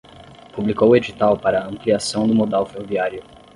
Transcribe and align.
Publicou 0.55 0.89
o 0.91 0.95
edital 0.95 1.37
para 1.37 1.63
ampliação 1.67 2.27
do 2.27 2.33
modal 2.33 2.65
ferroviário 2.65 3.23